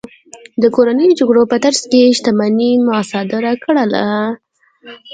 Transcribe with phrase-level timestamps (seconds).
[0.61, 3.91] د کورنیو جګړو په ترڅ کې شتمنۍ مصادره کړل.